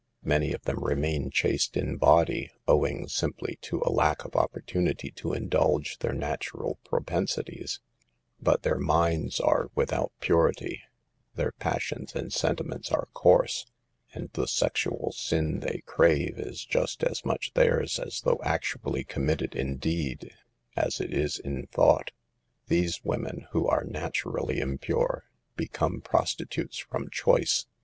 [0.23, 5.31] Many of them remain chaste in body, owing simply to a lack of opportunity to
[5.33, 7.79] indulge their natural propensities,
[8.41, 10.81] but their minds are without purity,
[11.35, 13.67] their passions and sentiments are coarse,
[14.11, 19.27] and the sexual sin they crave is just as much theirs as though actually com
[19.27, 20.33] mitted in deed,
[20.75, 22.09] as it is in thought.
[22.69, 25.25] These women, who are naturally * impure,
[25.55, 27.67] become prostitutes from choice.